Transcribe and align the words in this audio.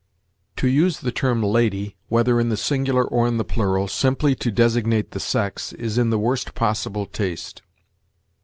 To 0.55 0.67
use 0.67 1.01
the 1.01 1.11
term 1.11 1.43
lady, 1.43 1.95
whether 2.09 2.39
in 2.39 2.49
the 2.49 2.57
singular 2.57 3.03
or 3.05 3.27
in 3.27 3.37
the 3.37 3.43
plural, 3.43 3.87
simply 3.87 4.33
to 4.33 4.49
designate 4.49 5.11
the 5.11 5.19
sex, 5.19 5.73
is 5.73 5.99
in 5.99 6.09
the 6.09 6.17
worst 6.17 6.55
possible 6.55 7.05
taste. 7.05 7.61